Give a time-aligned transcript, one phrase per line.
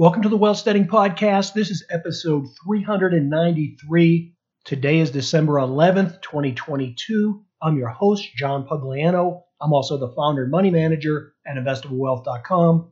[0.00, 1.52] Welcome to the Wealth Studying Podcast.
[1.52, 4.34] This is episode 393.
[4.64, 7.44] Today is December 11th, 2022.
[7.60, 9.42] I'm your host, John Pugliano.
[9.60, 12.90] I'm also the founder and money manager at investablewealth.com.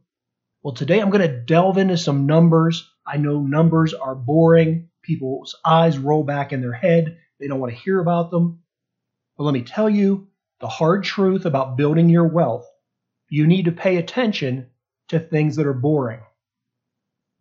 [0.63, 2.87] Well, today I'm going to delve into some numbers.
[3.07, 4.91] I know numbers are boring.
[5.03, 7.17] People's eyes roll back in their head.
[7.41, 8.61] They don't want to hear about them.
[9.39, 10.29] But let me tell you
[10.61, 12.69] the hard truth about building your wealth.
[13.31, 14.67] You need to pay attention
[15.09, 16.21] to things that are boring.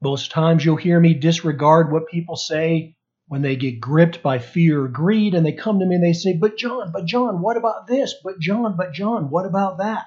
[0.01, 2.95] Most times you'll hear me disregard what people say
[3.27, 6.13] when they get gripped by fear or greed and they come to me and they
[6.13, 8.13] say, But John, but John, what about this?
[8.23, 10.05] But John, but John, what about that?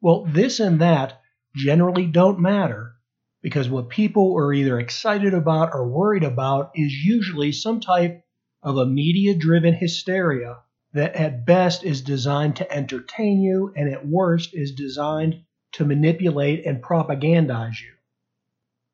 [0.00, 1.20] Well, this and that
[1.54, 2.94] generally don't matter
[3.42, 8.22] because what people are either excited about or worried about is usually some type
[8.62, 10.58] of a media driven hysteria
[10.92, 15.42] that at best is designed to entertain you and at worst is designed
[15.72, 17.92] to manipulate and propagandize you.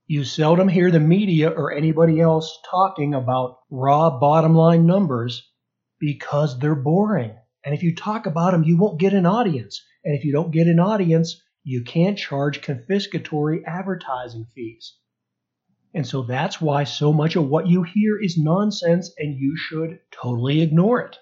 [0.08, 5.50] You seldom hear the media or anybody else talking about raw bottom line numbers
[5.98, 7.36] because they're boring.
[7.64, 9.84] And if you talk about them, you won't get an audience.
[10.04, 14.94] And if you don't get an audience, you can't charge confiscatory advertising fees.
[15.92, 19.98] And so that's why so much of what you hear is nonsense and you should
[20.12, 21.18] totally ignore it.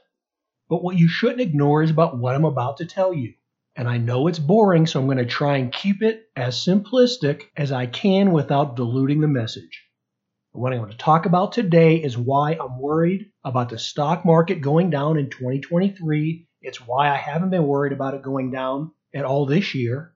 [0.68, 3.32] But what you shouldn't ignore is about what I'm about to tell you.
[3.76, 7.44] And I know it's boring, so I'm going to try and keep it as simplistic
[7.56, 9.84] as I can without diluting the message.
[10.52, 14.60] What I'm going to talk about today is why I'm worried about the stock market
[14.60, 16.46] going down in 2023.
[16.62, 20.14] It's why I haven't been worried about it going down at all this year,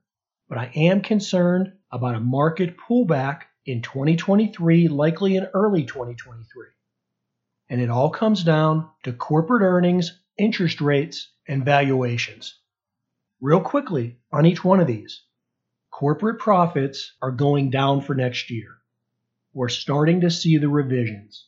[0.48, 6.66] but I am concerned about a market pullback in 2023, likely in early 2023.
[7.68, 12.60] And it all comes down to corporate earnings, interest rates, and valuations.
[13.40, 15.22] Real quickly on each one of these,
[15.92, 18.78] corporate profits are going down for next year.
[19.52, 21.46] We're starting to see the revisions.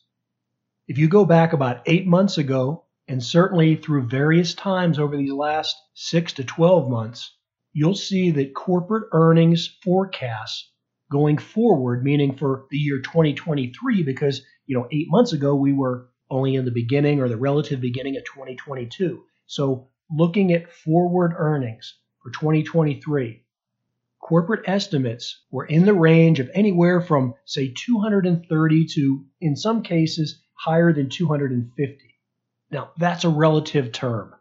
[0.87, 5.33] If you go back about eight months ago, and certainly through various times over these
[5.33, 7.35] last six to 12 months,
[7.73, 10.71] you'll see that corporate earnings forecasts
[11.11, 16.07] going forward, meaning for the year 2023, because, you know, eight months ago we were
[16.29, 19.25] only in the beginning or the relative beginning of 2022.
[19.45, 23.43] So looking at forward earnings for 2023,
[24.19, 30.41] corporate estimates were in the range of anywhere from, say, 230 to, in some cases,
[30.53, 31.97] higher than 250.
[32.69, 34.33] Now, that's a relative term.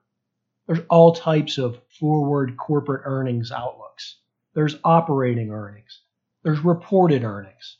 [0.66, 4.18] There's all types of forward corporate earnings outlooks.
[4.54, 6.02] There's operating earnings.
[6.42, 7.78] There's reported earnings.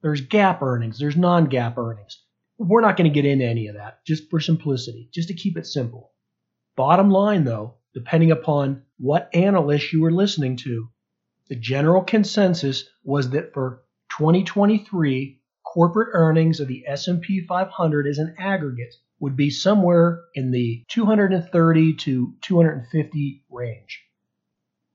[0.00, 0.98] There's GAAP earnings.
[0.98, 2.22] There's non GAAP earnings.
[2.58, 5.56] We're not going to get into any of that just for simplicity, just to keep
[5.56, 6.11] it simple.
[6.74, 10.88] Bottom line, though, depending upon what analyst you were listening to,
[11.48, 13.82] the general consensus was that for
[14.18, 20.84] 2023, corporate earnings of the S&P 500 as an aggregate would be somewhere in the
[20.88, 24.02] 230 to 250 range.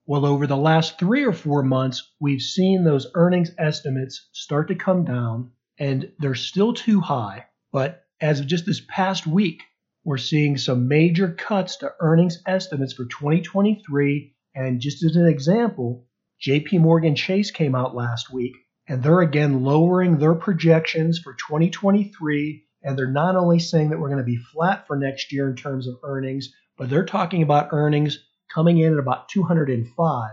[0.04, 4.74] Well, over the last three or four months, we've seen those earnings estimates start to
[4.74, 7.46] come down, and they're still too high.
[7.72, 9.62] But as of just this past week,
[10.04, 14.34] we're seeing some major cuts to earnings estimates for 2023.
[14.54, 16.06] And just as an example,
[16.44, 22.64] JP Morgan Chase came out last week and they're again lowering their projections for 2023.
[22.82, 25.56] And they're not only saying that we're going to be flat for next year in
[25.56, 28.18] terms of earnings, but they're talking about earnings
[28.54, 30.30] coming in at about 205,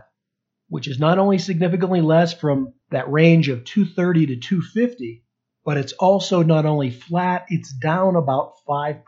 [0.70, 5.25] which is not only significantly less from that range of 230 to 250,
[5.66, 9.02] but it's also not only flat, it's down about 5%.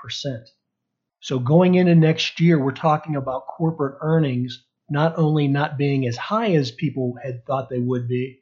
[1.19, 6.17] So going into next year, we're talking about corporate earnings not only not being as
[6.17, 8.41] high as people had thought they would be,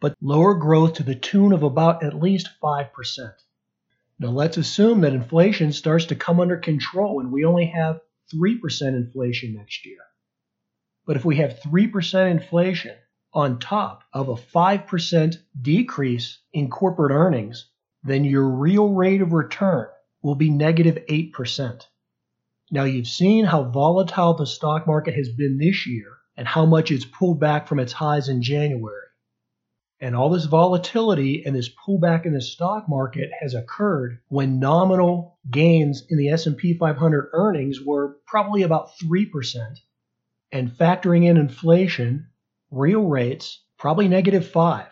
[0.00, 2.90] but lower growth to the tune of about at least 5%.
[4.18, 8.00] Now let's assume that inflation starts to come under control and we only have
[8.34, 9.98] 3% inflation next year.
[11.06, 12.96] But if we have 3% inflation
[13.34, 17.68] on top of a 5% decrease in corporate earnings,
[18.04, 19.88] then your real rate of return
[20.22, 21.82] will be negative 8%.
[22.70, 26.90] Now, you've seen how volatile the stock market has been this year and how much
[26.90, 29.00] it's pulled back from its highs in January.
[30.00, 35.38] And all this volatility and this pullback in the stock market has occurred when nominal
[35.50, 39.30] gains in the S&P 500 earnings were probably about 3%.
[40.52, 42.28] And factoring in inflation,
[42.74, 44.86] real rates probably negative 5.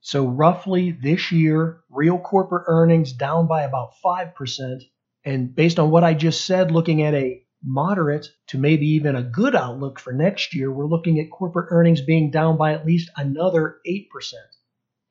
[0.00, 4.82] So roughly this year, real corporate earnings down by about 5%
[5.24, 9.22] and based on what I just said, looking at a moderate to maybe even a
[9.22, 13.10] good outlook for next year, we're looking at corporate earnings being down by at least
[13.16, 14.06] another 8%.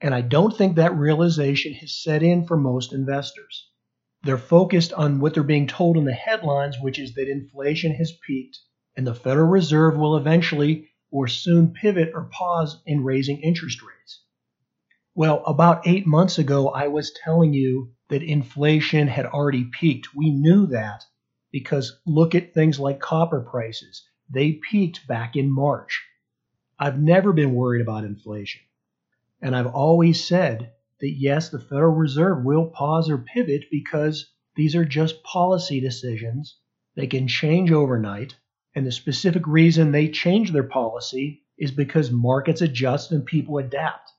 [0.02, 3.70] And I don't think that realization has set in for most investors.
[4.24, 8.12] They're focused on what they're being told in the headlines, which is that inflation has
[8.28, 8.60] peaked
[8.98, 14.24] and the Federal Reserve will eventually or soon pivot or pause in raising interest rates.
[15.14, 20.16] Well, about eight months ago, I was telling you that inflation had already peaked.
[20.16, 21.04] We knew that
[21.52, 24.08] because look at things like copper prices.
[24.30, 26.02] They peaked back in March.
[26.80, 28.62] I've never been worried about inflation.
[29.42, 30.72] And I've always said
[31.02, 36.58] that yes, the Federal Reserve will pause or pivot because these are just policy decisions.
[36.96, 38.36] They can change overnight.
[38.74, 44.12] And the specific reason they change their policy is because markets adjust and people adapt.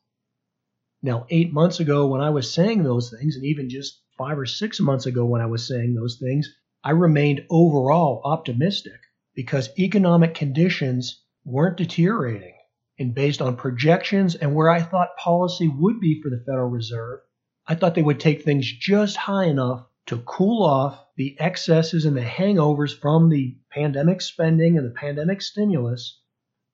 [1.03, 4.47] Now, eight months ago, when I was saying those things, and even just five or
[4.47, 6.49] six months ago when I was saying those things,
[6.85, 9.01] I remained overall optimistic
[9.35, 12.55] because economic conditions weren't deteriorating.
[12.99, 17.21] And based on projections and where I thought policy would be for the Federal Reserve,
[17.67, 22.17] I thought they would take things just high enough to cool off the excesses and
[22.17, 26.21] the hangovers from the pandemic spending and the pandemic stimulus.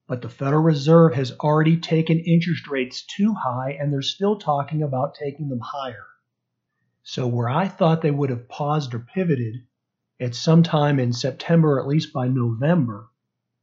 [0.07, 4.83] But the Federal Reserve has already taken interest rates too high and they're still talking
[4.83, 6.07] about taking them higher.
[7.03, 9.67] So, where I thought they would have paused or pivoted
[10.21, 13.09] at some time in September, or at least by November,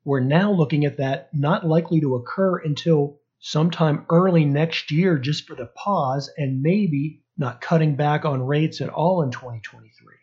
[0.04, 5.48] we're now looking at that not likely to occur until sometime early next year, just
[5.48, 10.16] for the pause and maybe not cutting back on rates at all in 2023.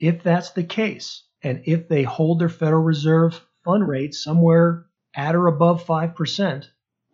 [0.00, 5.34] If that's the case, and if they hold their Federal Reserve fund rate somewhere at
[5.34, 6.64] or above 5%,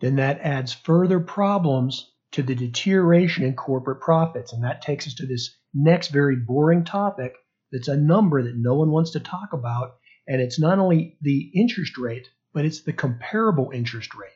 [0.01, 4.53] then that adds further problems to the deterioration in corporate profits.
[4.53, 7.35] And that takes us to this next very boring topic
[7.71, 9.97] that's a number that no one wants to talk about,
[10.29, 14.31] and it's not only the interest rate, but it's the comparable interest rate.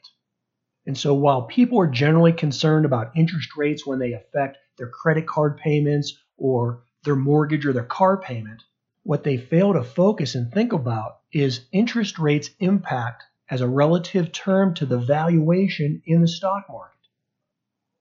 [0.86, 5.26] And so while people are generally concerned about interest rates when they affect their credit
[5.26, 8.62] card payments or their mortgage or their car payment,
[9.02, 14.32] what they fail to focus and think about is interest rates impact as a relative
[14.32, 16.98] term to the valuation in the stock market.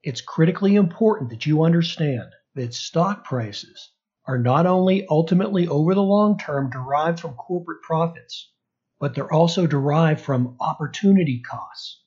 [0.03, 3.91] It's critically important that you understand that stock prices
[4.25, 8.51] are not only ultimately over the long term derived from corporate profits,
[8.99, 12.01] but they're also derived from opportunity costs.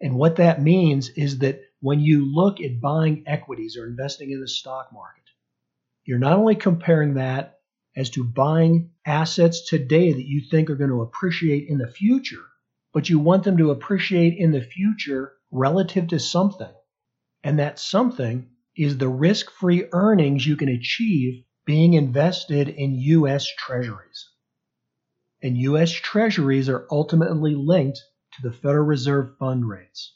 [0.00, 4.40] And what that means is that when you look at buying equities or investing in
[4.40, 5.24] the stock market,
[6.04, 7.58] you're not only comparing that
[7.96, 12.44] as to buying assets today that you think are going to appreciate in the future,
[12.92, 16.72] but you want them to appreciate in the future relative to something.
[17.42, 23.46] And that something is the risk free earnings you can achieve being invested in U.S.
[23.58, 24.30] Treasuries.
[25.42, 25.90] And U.S.
[25.90, 28.00] Treasuries are ultimately linked
[28.34, 30.14] to the Federal Reserve fund rates,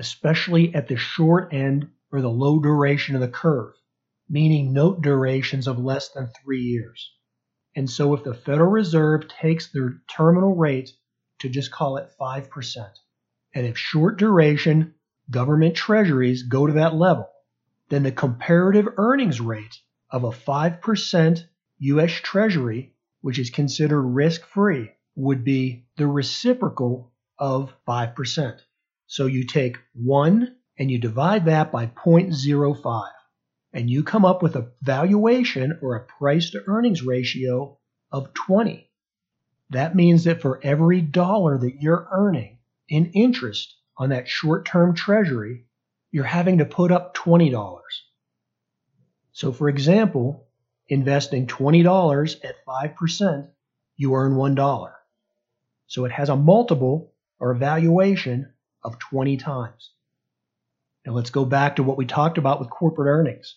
[0.00, 3.74] especially at the short end or the low duration of the curve,
[4.30, 7.12] meaning note durations of less than three years.
[7.76, 10.90] And so if the Federal Reserve takes their terminal rate
[11.40, 12.90] to just call it 5%,
[13.54, 14.94] and if short duration
[15.30, 17.28] government treasuries go to that level,
[17.90, 19.80] then the comparative earnings rate
[20.10, 21.44] of a 5%
[21.78, 22.12] U.S.
[22.12, 28.60] Treasury, which is considered risk free, would be the reciprocal of 5%.
[29.10, 33.10] So you take 1 and you divide that by 0.05,
[33.72, 37.76] and you come up with a valuation or a price to earnings ratio
[38.12, 38.88] of 20.
[39.70, 44.94] That means that for every dollar that you're earning in interest on that short term
[44.94, 45.66] treasury,
[46.12, 47.80] you're having to put up $20.
[49.32, 50.46] So, for example,
[50.88, 53.50] investing $20 at 5%,
[53.96, 54.92] you earn $1.
[55.88, 59.90] So it has a multiple or a valuation of 20 times.
[61.04, 63.56] Now let's go back to what we talked about with corporate earnings.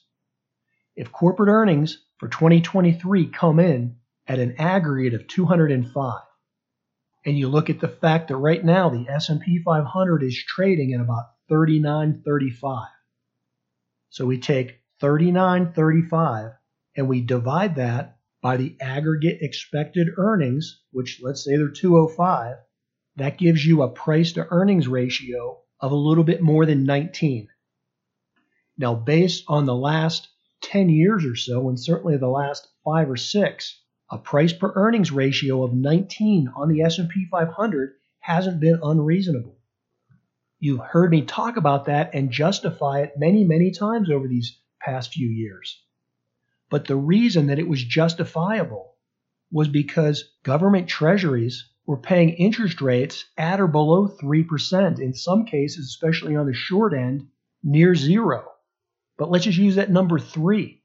[0.95, 6.21] If corporate earnings for 2023 come in at an aggregate of 205,
[7.25, 11.01] and you look at the fact that right now the S&P 500 is trading at
[11.01, 12.87] about 39.35.
[14.09, 16.55] So we take 39.35
[16.95, 22.57] and we divide that by the aggregate expected earnings, which let's say they're 205,
[23.15, 27.47] that gives you a price to earnings ratio of a little bit more than 19.
[28.77, 30.29] Now, based on the last
[30.61, 33.79] 10 years or so, and certainly the last five or six,
[34.09, 39.57] a price per earnings ratio of 19 on the S&P 500 hasn't been unreasonable.
[40.59, 45.13] You've heard me talk about that and justify it many, many times over these past
[45.13, 45.83] few years.
[46.69, 48.95] But the reason that it was justifiable
[49.51, 55.87] was because government treasuries were paying interest rates at or below 3%, in some cases,
[55.87, 57.27] especially on the short end,
[57.63, 58.51] near zero.
[59.17, 60.81] But let's just use that number three.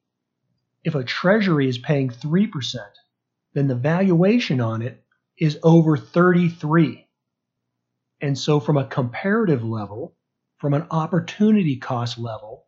[0.85, 2.77] If a treasury is paying 3%,
[3.55, 5.03] then the valuation on it
[5.37, 7.07] is over 33.
[8.21, 10.17] And so from a comparative level,
[10.59, 12.67] from an opportunity cost level,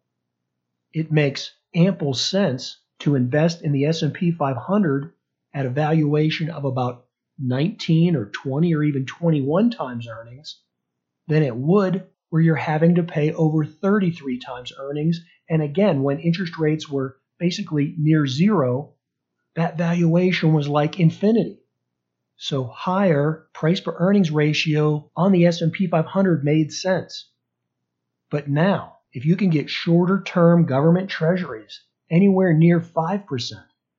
[0.92, 5.12] it makes ample sense to invest in the S&P 500
[5.52, 7.06] at a valuation of about
[7.42, 10.60] 19 or 20 or even 21 times earnings
[11.26, 15.20] than it would where you're having to pay over 33 times earnings.
[15.48, 18.94] And again, when interest rates were basically near zero,
[19.56, 21.58] that valuation was like infinity.
[22.36, 27.28] So higher price per earnings ratio on the S&P 500 made sense.
[28.30, 33.52] But now, if you can get shorter term government treasuries anywhere near 5%,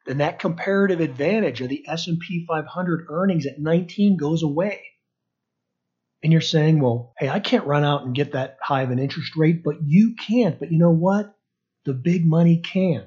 [0.05, 4.81] then that comparative advantage of the S&P 500 earnings at 19 goes away.
[6.23, 8.99] And you're saying, well, hey, I can't run out and get that high of an
[8.99, 10.59] interest rate, but you can't.
[10.59, 11.35] But you know what?
[11.85, 13.05] The big money can.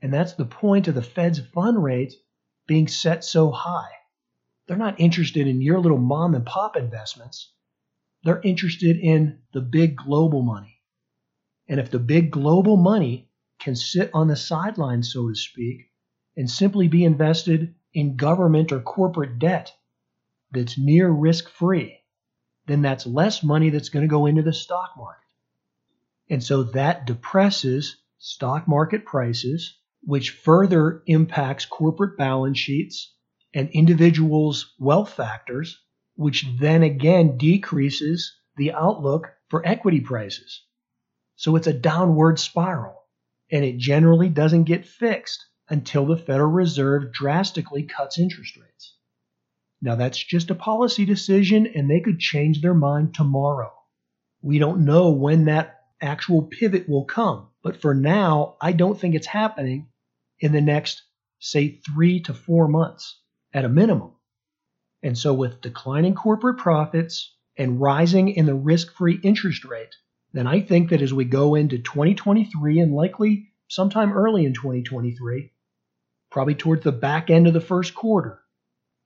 [0.00, 2.14] And that's the point of the Fed's fund rate
[2.66, 3.90] being set so high.
[4.66, 7.52] They're not interested in your little mom and pop investments.
[8.22, 10.80] They're interested in the big global money.
[11.68, 15.90] And if the big global money can sit on the sidelines, so to speak,
[16.36, 19.72] and simply be invested in government or corporate debt
[20.50, 22.00] that's near risk free,
[22.66, 25.20] then that's less money that's going to go into the stock market.
[26.30, 33.14] And so that depresses stock market prices, which further impacts corporate balance sheets
[33.52, 35.80] and individuals' wealth factors,
[36.16, 40.64] which then again decreases the outlook for equity prices.
[41.36, 43.02] So it's a downward spiral,
[43.50, 48.94] and it generally doesn't get fixed until the Federal Reserve drastically cuts interest rates.
[49.80, 53.72] Now, that's just a policy decision, and they could change their mind tomorrow.
[54.42, 59.14] We don't know when that actual pivot will come, but for now, I don't think
[59.14, 59.88] it's happening
[60.38, 61.02] in the next,
[61.38, 63.20] say, three to four months
[63.52, 64.12] at a minimum.
[65.02, 69.94] And so, with declining corporate profits and rising in the risk free interest rate,
[70.32, 75.52] then I think that as we go into 2023 and likely sometime early in 2023,
[76.34, 78.42] probably towards the back end of the first quarter,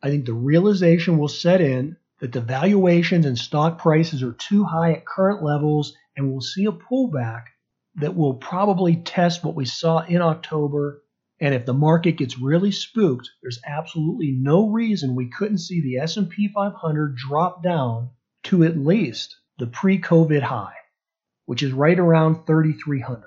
[0.02, 4.64] I think the realization will set in that the valuations and stock prices are too
[4.64, 7.42] high at current levels, and we'll see a pullback
[7.96, 11.02] that will probably test what we saw in October
[11.40, 15.98] and if the market gets really spooked, there's absolutely no reason we couldn't see the
[15.98, 18.10] S&P 500 drop down
[18.44, 20.74] to at least the pre-COVID high,
[21.46, 23.22] which is right around 3300.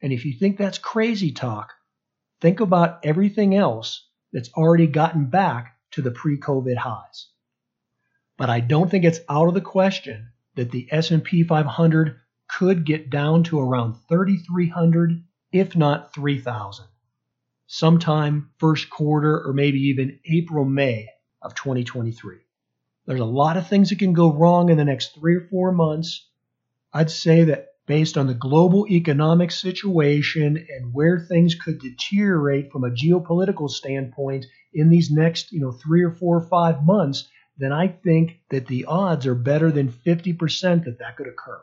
[0.00, 1.72] And if you think that's crazy talk,
[2.40, 7.28] think about everything else that's already gotten back to the pre-COVID highs.
[8.36, 12.16] But I don't think it's out of the question that the S&P 500
[12.48, 16.86] could get down to around 3300 if not 3000
[17.66, 21.08] sometime first quarter or maybe even April, May
[21.40, 22.38] of 2023.
[23.06, 25.72] There's a lot of things that can go wrong in the next three or four
[25.72, 26.28] months.
[26.92, 32.84] I'd say that based on the global economic situation and where things could deteriorate from
[32.84, 37.72] a geopolitical standpoint in these next, you know, three or four or five months, then
[37.72, 41.62] I think that the odds are better than 50% that that could occur.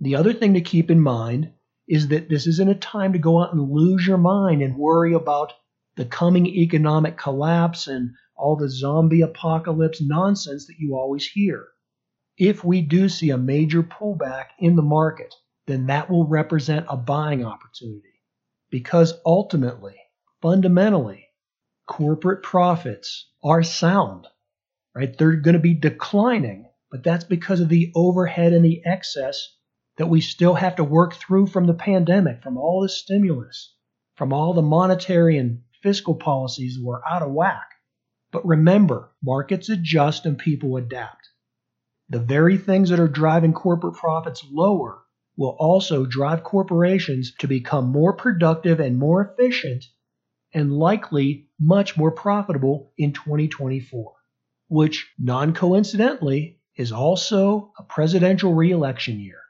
[0.00, 1.52] The other thing to keep in mind
[1.88, 5.14] is that this isn't a time to go out and lose your mind and worry
[5.14, 5.54] about
[5.96, 11.66] the coming economic collapse and all the zombie apocalypse nonsense that you always hear.
[12.38, 15.34] If we do see a major pullback in the market,
[15.66, 18.22] then that will represent a buying opportunity.
[18.70, 19.96] Because ultimately,
[20.40, 21.26] fundamentally,
[21.88, 24.28] corporate profits are sound,
[24.94, 25.16] right?
[25.18, 29.56] They're going to be declining, but that's because of the overhead and the excess
[29.96, 33.74] that we still have to work through from the pandemic, from all the stimulus,
[34.14, 37.68] from all the monetary and fiscal policies that were out of whack.
[38.30, 41.28] But remember, markets adjust and people adapt.
[42.10, 45.02] The very things that are driving corporate profits lower
[45.36, 49.84] will also drive corporations to become more productive and more efficient
[50.54, 54.14] and likely much more profitable in 2024,
[54.68, 59.40] which non coincidentally is also a presidential reelection year.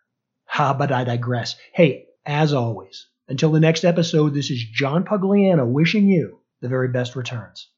[0.47, 1.57] Ha, but I digress.
[1.73, 6.89] Hey, as always, until the next episode, this is John Pugliano wishing you the very
[6.89, 7.69] best returns.